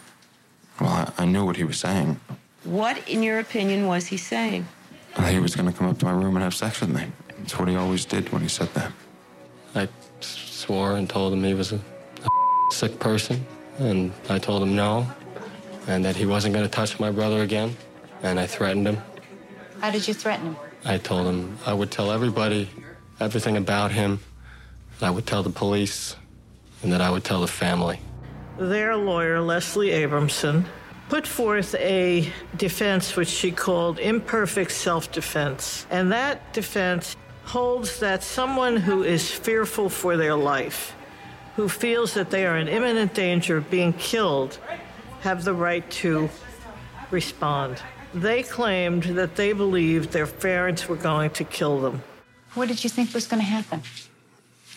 [0.80, 2.20] Well, I, I knew what he was saying.
[2.64, 4.68] What, in your opinion, was he saying?
[5.16, 7.08] That he was going to come up to my room and have sex with me.
[7.40, 8.92] That's what he always did when he said that.
[9.78, 9.88] I
[10.22, 12.30] swore and told him he was a, a
[12.72, 13.46] sick person,
[13.78, 15.08] and I told him no,
[15.88, 17.78] and that he wasn't going to touch my brother again,
[18.24, 18.98] and I threatened him.
[19.80, 20.56] How did you threaten him?
[20.84, 22.70] I told him I would tell everybody
[23.20, 24.20] everything about him,
[25.00, 26.16] that I would tell the police,
[26.82, 28.00] and that I would tell the family.
[28.58, 30.66] Their lawyer, Leslie Abramson,
[31.10, 35.86] put forth a defense which she called imperfect self defense.
[35.92, 37.16] And that defense
[37.48, 40.94] holds that someone who is fearful for their life,
[41.56, 44.60] who feels that they are in imminent danger of being killed,
[45.22, 46.30] have the right to
[47.10, 47.82] respond.
[48.14, 52.04] They claimed that they believed their parents were going to kill them.
[52.54, 53.82] What did you think was going to happen?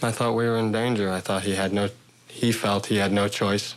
[0.03, 1.11] I thought we were in danger.
[1.11, 1.89] I thought he had no,
[2.29, 3.75] he felt he had no choice,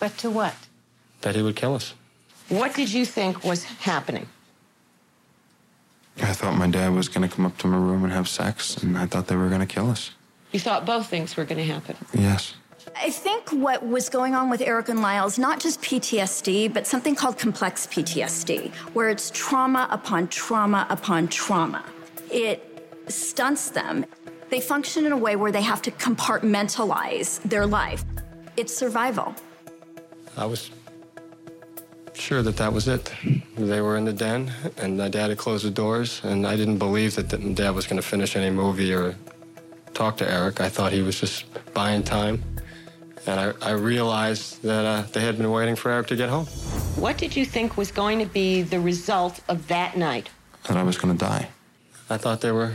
[0.00, 0.54] But to what?
[1.20, 1.94] that he would kill us.
[2.48, 4.26] What did you think was happening?
[6.22, 8.76] I thought my dad was going to come up to my room and have sex,
[8.78, 10.12] and I thought they were going to kill us.
[10.52, 11.96] You thought both things were going to happen.
[12.12, 12.54] Yes.
[12.96, 16.86] I think what was going on with Eric and Lyle is not just PTSD, but
[16.86, 21.84] something called complex PTSD, where it's trauma upon trauma upon trauma.
[22.30, 22.70] It
[23.08, 24.06] stunts them.
[24.50, 28.04] They function in a way where they have to compartmentalize their life.
[28.56, 29.34] It's survival.
[30.36, 30.70] I was
[32.14, 33.12] sure that that was it.
[33.56, 36.78] They were in the den, and my dad had closed the doors, and I didn't
[36.78, 39.14] believe that, that dad was going to finish any movie or
[39.94, 40.60] talk to Eric.
[40.60, 42.42] I thought he was just buying time.
[43.26, 46.46] And I, I realized that uh, they had been waiting for Eric to get home.
[46.96, 50.28] What did you think was going to be the result of that night?
[50.64, 51.48] That I was going to die.
[52.10, 52.74] I thought they were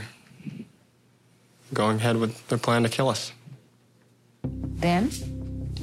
[1.73, 3.31] going ahead with their plan to kill us.
[4.43, 5.11] Then?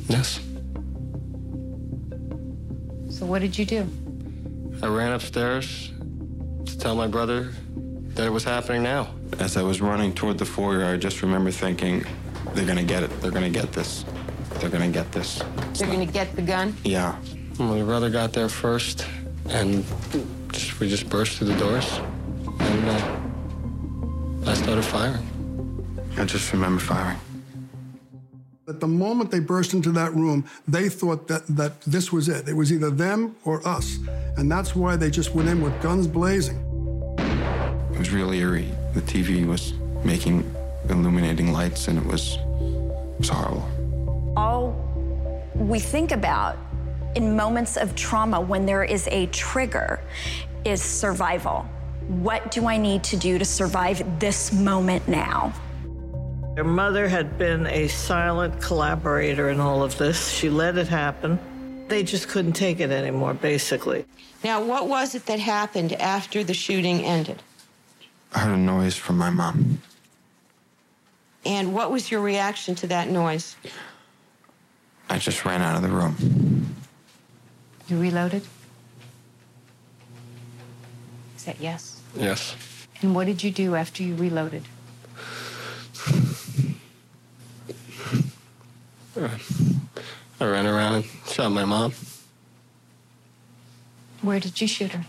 [0.08, 0.40] Yes.
[3.16, 3.88] So what did you do?
[4.82, 5.90] I ran upstairs
[6.66, 7.50] to tell my brother
[8.08, 9.08] that it was happening now.
[9.38, 12.04] As I was running toward the foyer, I just remember thinking,
[12.52, 13.10] they're gonna get it.
[13.22, 14.04] They're gonna get this.
[14.58, 15.42] They're gonna get this.
[15.78, 16.76] They're going to get the gun?
[16.84, 17.16] Yeah.
[17.58, 19.06] My brother got there first,
[19.48, 19.82] and
[20.52, 22.00] just, we just burst through the doors,
[22.60, 22.88] and
[24.46, 25.26] uh, I started firing.
[26.18, 27.16] I just remember firing.
[28.68, 32.48] At the moment they burst into that room, they thought that, that this was it.
[32.48, 33.98] It was either them or us.
[34.36, 36.56] And that's why they just went in with guns blazing.
[37.92, 38.68] It was really eerie.
[38.92, 39.72] The TV was
[40.04, 40.52] making
[40.88, 44.34] illuminating lights, and it was, it was horrible.
[44.36, 44.72] All
[45.54, 46.56] we think about
[47.14, 50.00] in moments of trauma when there is a trigger
[50.64, 51.64] is survival.
[52.08, 55.54] What do I need to do to survive this moment now?
[56.56, 60.30] Their mother had been a silent collaborator in all of this.
[60.30, 61.38] She let it happen.
[61.88, 64.06] They just couldn't take it anymore, basically.
[64.42, 67.42] Now, what was it that happened after the shooting ended?
[68.32, 69.82] I heard a noise from my mom.
[71.44, 73.54] And what was your reaction to that noise?
[75.10, 76.74] I just ran out of the room.
[77.86, 78.42] You reloaded?
[81.36, 82.00] Is that yes?
[82.16, 82.56] Yes.
[83.02, 84.62] And what did you do after you reloaded?
[89.16, 91.92] I ran around and shot my mom.
[94.20, 95.04] Where did you shoot her?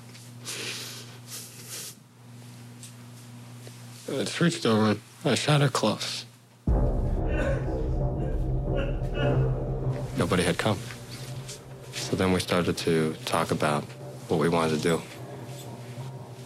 [4.10, 6.26] I reached over and I shot her close.
[10.18, 10.80] Nobody had come.
[11.92, 13.84] So then we started to talk about
[14.30, 15.02] what we wanted to do.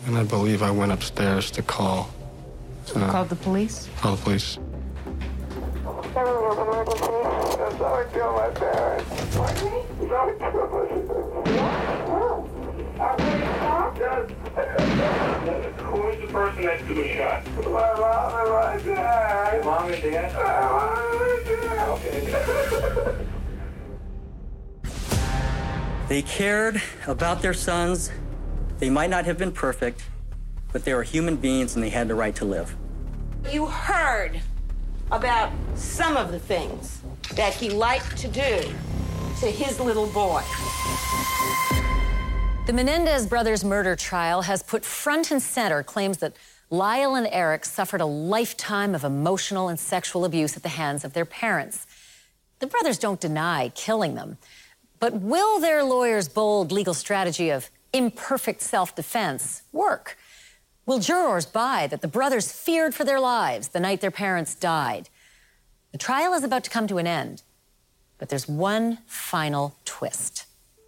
[0.07, 2.09] And I believe I went upstairs to call.
[2.85, 3.87] So you called uh, the police?
[3.97, 4.57] Call the police.
[9.31, 9.37] The
[16.31, 17.45] person was shot?
[17.55, 19.63] My mom and my dad.
[19.63, 20.35] Mom and dad?
[26.09, 28.11] They cared about their sons.
[28.79, 30.03] They might not have been perfect,
[30.73, 32.75] but they were human beings and they had the right to live.
[33.49, 34.41] You heard
[35.09, 36.99] about some of the things
[37.35, 38.73] that he liked to do
[39.41, 40.43] to his little boy.
[42.67, 46.35] The Menendez brothers' murder trial has put front and center claims that
[46.69, 51.13] Lyle and Eric suffered a lifetime of emotional and sexual abuse at the hands of
[51.13, 51.87] their parents.
[52.59, 54.37] The brothers don't deny killing them,
[54.99, 60.19] but will their lawyers' bold legal strategy of imperfect self defense work?
[60.85, 65.09] Will jurors buy that the brothers feared for their lives the night their parents died?
[65.93, 67.41] The trial is about to come to an end,
[68.21, 70.45] but there's one final twist.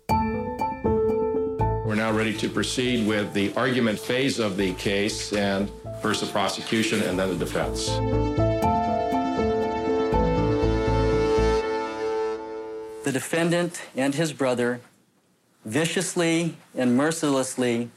[0.07, 6.27] We're now ready to proceed with the argument phase of the case and first the
[6.27, 7.87] prosecution and then the defense.
[13.03, 14.81] The defendant and his brother
[15.65, 17.89] viciously and mercilessly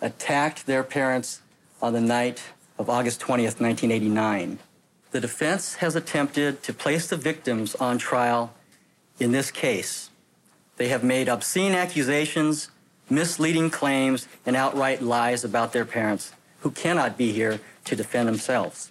[0.00, 1.42] attacked their parents
[1.82, 2.44] on the night
[2.78, 4.60] of August 20th, 1989.
[5.10, 8.54] The defense has attempted to place the victims on trial
[9.18, 10.10] in this case.
[10.76, 12.70] They have made obscene accusations,
[13.08, 18.90] misleading claims, and outright lies about their parents, who cannot be here to defend themselves.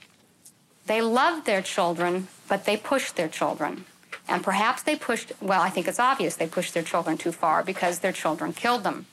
[0.86, 3.86] They loved their children, but they pushed their children.
[4.28, 7.63] And perhaps they pushed, well, I think it's obvious they pushed their children too far
[7.63, 9.05] because their children killed them.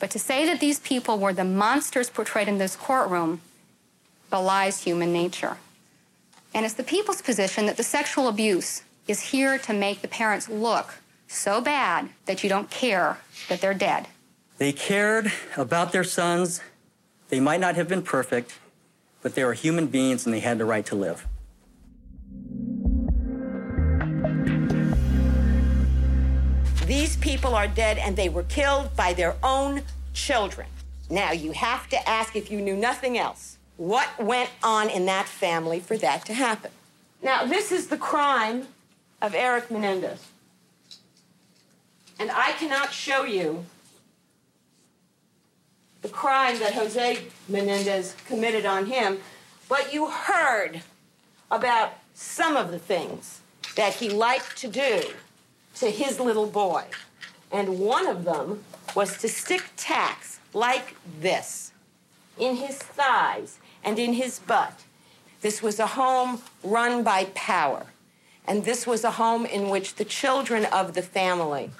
[0.00, 3.40] But to say that these people were the monsters portrayed in this courtroom
[4.30, 5.56] belies human nature.
[6.52, 10.48] And it's the people's position that the sexual abuse is here to make the parents
[10.48, 10.94] look
[11.28, 14.06] so bad that you don't care that they're dead.
[14.58, 16.60] They cared about their sons.
[17.28, 18.58] They might not have been perfect,
[19.22, 21.26] but they were human beings and they had the right to live.
[26.86, 29.82] These people are dead and they were killed by their own
[30.12, 30.68] children.
[31.10, 35.26] Now, you have to ask if you knew nothing else, what went on in that
[35.26, 36.70] family for that to happen?
[37.22, 38.68] Now, this is the crime
[39.20, 40.20] of Eric Menendez.
[42.18, 43.64] And I cannot show you
[46.02, 49.18] the crime that Jose Menendez committed on him,
[49.68, 50.82] but you heard
[51.50, 53.40] about some of the things
[53.76, 55.02] that he liked to do
[55.76, 56.84] to his little boy.
[57.50, 61.72] And one of them was to stick tacks like this
[62.38, 64.80] in his thighs and in his butt.
[65.40, 67.86] This was a home run by power.
[68.46, 71.70] And this was a home in which the children of the family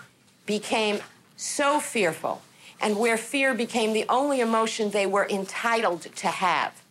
[0.47, 1.01] became
[1.37, 2.43] so fearful
[2.81, 6.83] and where fear became the only emotion they were entitled to have.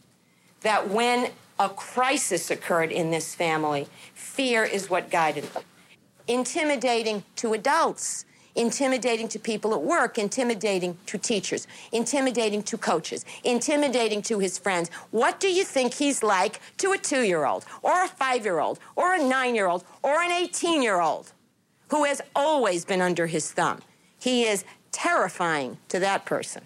[0.62, 5.64] That when a crisis occurred in this family, fear is what guided them.
[6.28, 8.26] Intimidating to adults,
[8.56, 14.90] intimidating to people at work, intimidating to teachers, intimidating to coaches, intimidating to his friends.
[15.12, 18.60] What do you think he's like to a two year old, or a five year
[18.60, 21.34] old, or a nine year old, or an 18 year old
[21.90, 23.80] who has always been under his thumb?
[24.20, 26.64] He is terrifying to that person.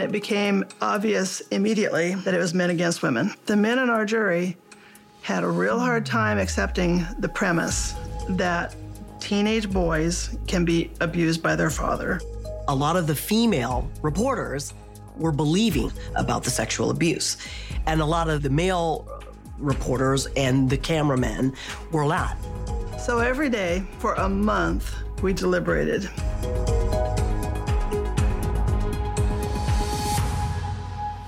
[0.00, 3.34] It became obvious immediately that it was men against women.
[3.46, 4.56] The men in our jury
[5.22, 7.94] had a real hard time accepting the premise
[8.30, 8.74] that
[9.20, 12.20] teenage boys can be abused by their father.
[12.66, 14.74] A lot of the female reporters
[15.16, 17.36] were believing about the sexual abuse,
[17.86, 19.06] and a lot of the male
[19.58, 21.54] reporters and the cameramen
[21.92, 22.36] were not.
[22.98, 24.92] So every day for a month,
[25.22, 26.10] we deliberated.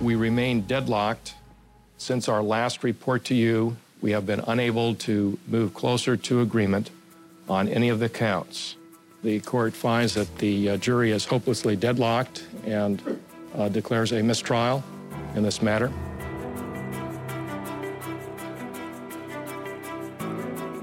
[0.01, 1.35] We remain deadlocked.
[1.97, 6.91] Since our last report to you, we have been unable to move closer to agreement
[7.49, 8.77] on any of the counts.
[9.23, 13.19] The court finds that the uh, jury is hopelessly deadlocked and
[13.55, 14.85] uh, declares a mistrial
[15.35, 15.91] in this matter.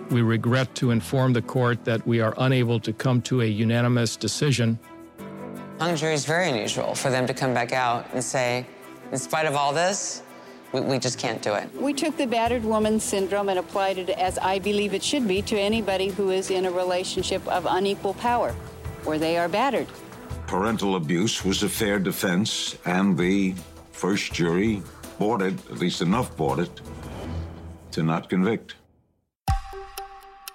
[0.09, 4.15] We regret to inform the court that we are unable to come to a unanimous
[4.15, 4.79] decision.
[5.77, 8.65] Hung jury is very unusual for them to come back out and say,
[9.11, 10.23] in spite of all this,
[10.73, 11.73] we, we just can't do it.
[11.75, 15.41] We took the battered woman syndrome and applied it as I believe it should be
[15.43, 18.51] to anybody who is in a relationship of unequal power,
[19.03, 19.87] where they are battered.
[20.47, 23.55] Parental abuse was a fair defense, and the
[23.91, 24.81] first jury
[25.17, 26.81] bought it, at least enough bought it,
[27.91, 28.75] to not convict.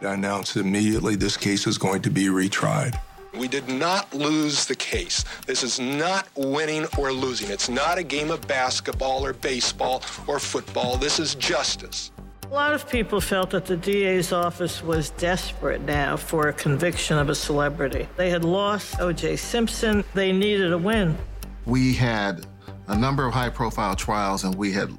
[0.03, 3.01] I announced immediately this case is going to be retried.
[3.37, 5.25] We did not lose the case.
[5.47, 7.51] This is not winning or losing.
[7.51, 10.97] It's not a game of basketball or baseball or football.
[10.97, 12.13] This is justice.
[12.51, 17.19] A lot of people felt that the DA's office was desperate now for a conviction
[17.19, 18.09] of a celebrity.
[18.17, 19.37] They had lost O.J.
[19.37, 21.19] Simpson, they needed a win.
[21.67, 22.47] We had
[22.87, 24.97] a number of high profile trials and we had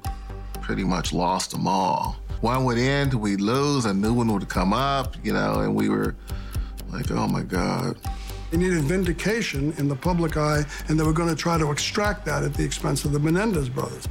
[0.60, 2.18] pretty much lost them all.
[2.42, 5.88] One would end, we'd lose, a new one would come up, you know, and we
[5.88, 6.14] were
[6.90, 7.96] like, oh my God.
[8.50, 12.24] They needed vindication in the public eye, and they were going to try to extract
[12.26, 14.08] that at the expense of the Menendez brothers.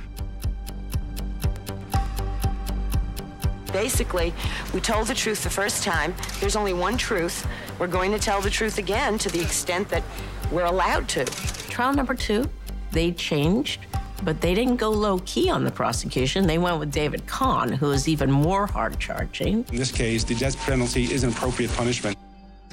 [3.74, 4.34] Basically,
[4.74, 6.14] we told the truth the first time.
[6.40, 7.46] There's only one truth.
[7.80, 10.04] We're going to tell the truth again to the extent that
[10.52, 11.26] we're allowed to.
[11.26, 12.50] Trial number two,
[12.92, 13.86] they changed,
[14.24, 16.48] but they didn't go low key on the prosecution.
[16.48, 19.64] They went with David Conn, who is even more hard charging.
[19.72, 22.17] In this case, the death penalty is an appropriate punishment.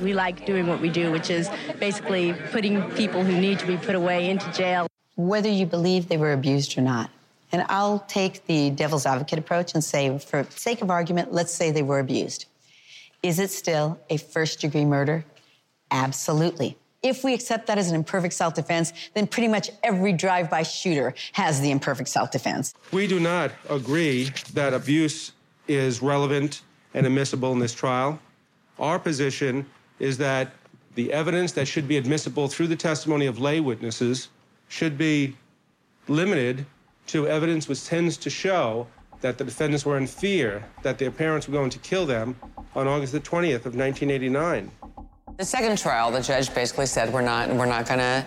[0.00, 3.76] We like doing what we do, which is basically putting people who need to be
[3.76, 4.88] put away into jail.
[5.14, 7.10] Whether you believe they were abused or not.
[7.52, 11.70] And I'll take the devil's advocate approach and say, for sake of argument, let's say
[11.70, 12.46] they were abused.
[13.22, 15.24] Is it still a first degree murder?
[15.92, 16.76] Absolutely.
[17.02, 20.64] If we accept that as an imperfect self defense, then pretty much every drive by
[20.64, 22.74] shooter has the imperfect self defense.
[22.90, 25.32] We do not agree that abuse
[25.68, 26.62] is relevant
[26.94, 28.18] and admissible in this trial.
[28.78, 29.66] Our position
[29.98, 30.52] is that
[30.94, 34.28] the evidence that should be admissible through the testimony of lay witnesses
[34.68, 35.36] should be
[36.08, 36.66] limited
[37.06, 38.86] to evidence which tends to show
[39.20, 42.36] that the defendants were in fear that their parents were going to kill them
[42.74, 44.70] on August the 20th of 1989.
[45.36, 48.24] The second trial, the judge basically said we're not we're not going to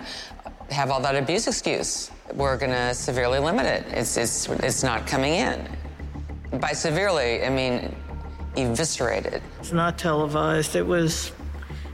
[0.69, 2.11] have all that abuse excuse.
[2.33, 3.85] We're going to severely limit it.
[3.91, 5.69] It's it's it's not coming in.
[6.59, 7.95] By severely, I mean
[8.57, 9.41] eviscerated.
[9.59, 10.75] It's not televised.
[10.75, 11.31] It was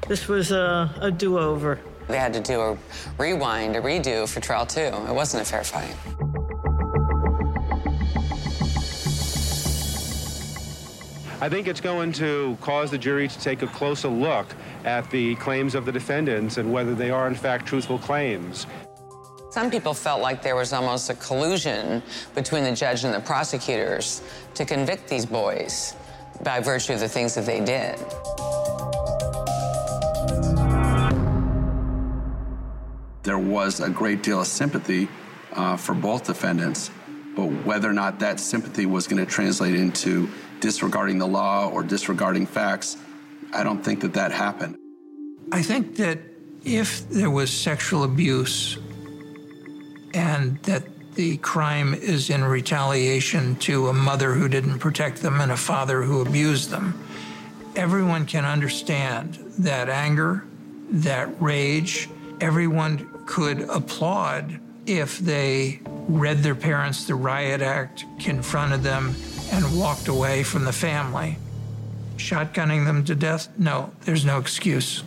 [0.08, 1.80] this was a, a do-over.
[2.08, 2.78] They had to do a
[3.18, 4.82] rewind, a redo for trial two.
[4.82, 5.96] It wasn't a fair fight.
[11.42, 14.48] I think it's going to cause the jury to take a closer look
[14.86, 18.66] at the claims of the defendants and whether they are, in fact, truthful claims.
[19.52, 22.02] Some people felt like there was almost a collusion
[22.34, 24.22] between the judge and the prosecutors
[24.56, 25.96] to convict these boys
[26.44, 28.00] by virtue of the things that they did.
[33.24, 35.08] There was a great deal of sympathy
[35.54, 36.92] uh, for both defendants,
[37.36, 41.84] but whether or not that sympathy was going to translate into disregarding the law or
[41.84, 42.98] disregarding facts,
[43.54, 44.76] I don't think that that happened.
[45.54, 46.20] I think that
[46.66, 48.78] if there was sexual abuse
[50.14, 50.84] and that
[51.16, 56.02] the crime is in retaliation to a mother who didn't protect them and a father
[56.02, 57.00] who abused them,
[57.76, 60.44] everyone can understand that anger,
[60.90, 62.10] that rage,
[62.42, 69.16] everyone could applaud if they read their parents the riot act, confronted them,
[69.52, 71.38] and walked away from the family.
[72.18, 73.50] Shotgunning them to death?
[73.58, 75.04] No, there's no excuse.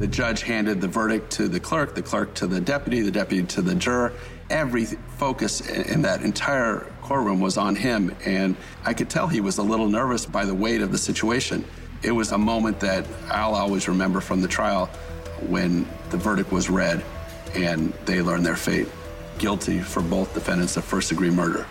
[0.00, 3.46] The judge handed the verdict to the clerk, the clerk to the deputy, the deputy
[3.48, 4.14] to the juror.
[4.48, 9.58] Every focus in that entire courtroom was on him, and I could tell he was
[9.58, 11.66] a little nervous by the weight of the situation.
[12.02, 14.86] It was a moment that I'll always remember from the trial
[15.48, 17.04] when the verdict was read
[17.54, 18.88] and they learned their fate
[19.38, 21.66] guilty for both defendants of first degree murder.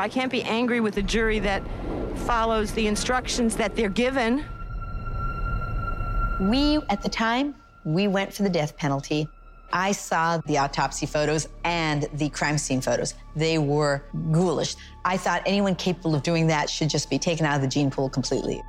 [0.00, 1.62] I can't be angry with a jury that
[2.26, 4.44] follows the instructions that they're given.
[6.40, 9.28] We, at the time, we went for the death penalty.
[9.72, 13.14] I saw the autopsy photos and the crime scene photos.
[13.36, 14.76] They were ghoulish.
[15.04, 17.90] I thought anyone capable of doing that should just be taken out of the gene
[17.90, 18.62] pool completely.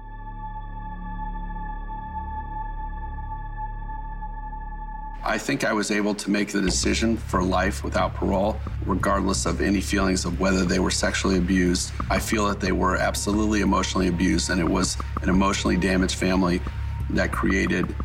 [5.27, 9.59] I think I was able to make the decision for life without parole, regardless of
[9.59, 11.91] any feelings of whether they were sexually abused.
[12.11, 16.61] I feel that they were absolutely emotionally abused, and it was an emotionally damaged family
[17.09, 17.95] that created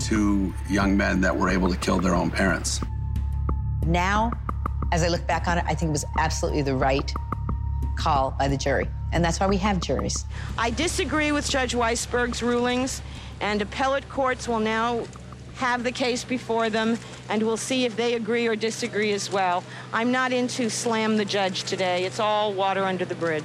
[0.00, 2.80] two young men that were able to kill their own parents.
[3.86, 4.32] Now,
[4.90, 7.12] as I look back on it, I think it was absolutely the right
[7.96, 8.88] call by the jury.
[9.12, 10.24] And that's why we have juries.
[10.58, 13.00] I disagree with Judge Weisberg's rulings,
[13.40, 15.04] and appellate courts will now
[15.56, 16.98] have the case before them,
[17.28, 19.64] and we'll see if they agree or disagree as well.
[19.92, 22.04] I'm not into slam the judge today.
[22.04, 23.44] It's all water under the bridge.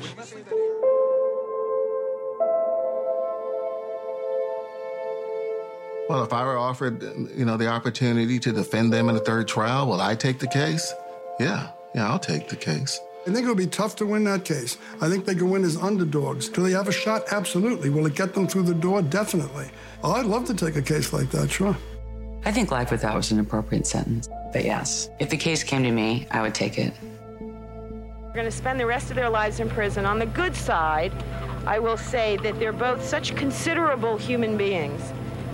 [6.10, 7.04] Well, if I were offered,
[7.36, 10.48] you know, the opportunity to defend them in a third trial, will I take the
[10.48, 10.92] case?
[11.40, 13.00] Yeah, yeah, I'll take the case.
[13.28, 14.78] I think it'll be tough to win that case.
[15.02, 16.50] I think they can win as underdogs.
[16.50, 17.26] Do they have a shot?
[17.32, 17.92] Absolutely.
[17.92, 19.04] Will it get them through the door?
[19.04, 19.70] Definitely.
[20.04, 21.78] Oh, I'd love to take a case like that, sure.
[22.46, 24.30] I think life without was an appropriate sentence.
[24.54, 26.94] But yes, if the case came to me, I would take it.
[27.40, 30.06] They're going to spend the rest of their lives in prison.
[30.06, 31.12] On the good side,
[31.66, 35.02] I will say that they're both such considerable human beings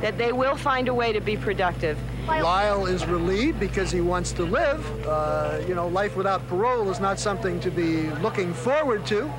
[0.02, 1.98] that they will find a way to be productive.
[2.28, 5.08] Lyle is relieved because he wants to live.
[5.08, 9.32] Uh, you know, life without parole is not something to be looking forward to.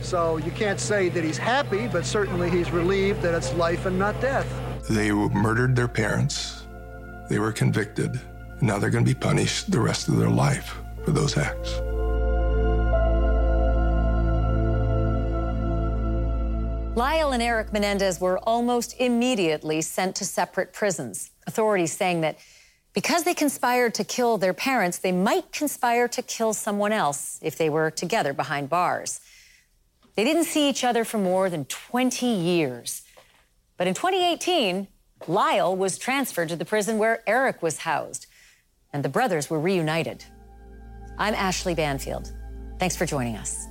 [0.00, 3.98] So you can't say that he's happy, but certainly he's relieved that it's life and
[3.98, 4.46] not death.
[4.90, 6.61] They murdered their parents.
[7.32, 8.20] They were convicted.
[8.58, 11.78] And now they're going to be punished the rest of their life for those acts.
[16.94, 21.30] Lyle and Eric Menendez were almost immediately sent to separate prisons.
[21.46, 22.36] Authorities saying that
[22.92, 27.56] because they conspired to kill their parents, they might conspire to kill someone else if
[27.56, 29.20] they were together behind bars.
[30.16, 33.00] They didn't see each other for more than 20 years.
[33.78, 34.86] But in 2018,
[35.28, 38.26] Lyle was transferred to the prison where Eric was housed,
[38.92, 40.24] and the brothers were reunited.
[41.18, 42.32] I'm Ashley Banfield.
[42.78, 43.66] Thanks for joining us.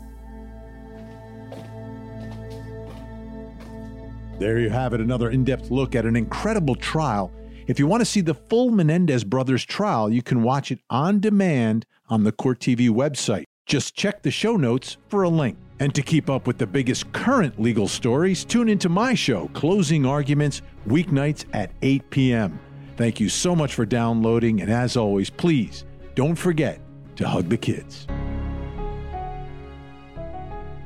[4.40, 7.32] There you have it, another in depth look at an incredible trial.
[7.68, 11.20] If you want to see the full Menendez brothers trial, you can watch it on
[11.20, 13.44] demand on the Court TV website.
[13.66, 15.58] Just check the show notes for a link.
[15.82, 20.06] And to keep up with the biggest current legal stories, tune into my show, Closing
[20.06, 22.60] Arguments, weeknights at 8 p.m.
[22.98, 26.80] Thank you so much for downloading, and as always, please don't forget
[27.16, 28.06] to hug the kids.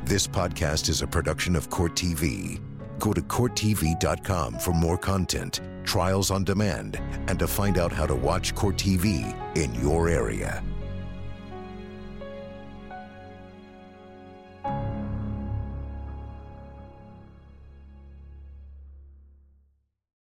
[0.05, 2.61] This podcast is a production of Court TV.
[2.97, 8.15] Go to CourtTV.com for more content, trials on demand, and to find out how to
[8.15, 10.63] watch Court TV in your area.